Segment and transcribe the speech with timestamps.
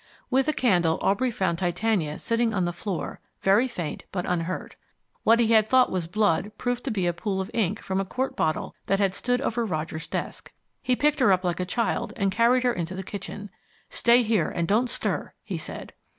[0.31, 4.75] With a candle Aubrey found Titania sitting on the floor, very faint, but unhurt.
[5.23, 8.03] What he had thought was blood proved to be a pool of ink from a
[8.05, 10.51] quart bottle that had stood over Roger's desk.
[10.81, 13.51] He picked her up like a child and carried her into the kitchen.
[13.91, 15.93] "Stay here and don't stir," he said.